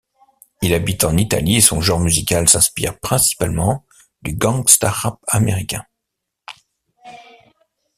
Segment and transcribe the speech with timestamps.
[0.63, 3.85] Il habite en Italie et son genre musical s'inspire principalement
[4.23, 5.85] du gangsta rap américain.